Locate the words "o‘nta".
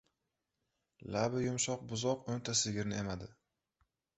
2.37-2.59